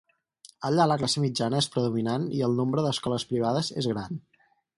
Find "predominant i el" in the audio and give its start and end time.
1.75-2.57